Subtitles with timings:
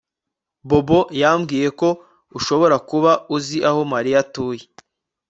[0.67, 1.89] Bobo yambwiye ko
[2.37, 4.63] ushobora kuba uzi aho Mariya atuye